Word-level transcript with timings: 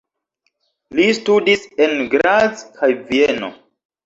Li 0.99 1.05
studis 1.17 1.67
en 1.87 1.93
Graz 2.15 2.65
kaj 2.81 2.91
Vieno. 3.13 3.53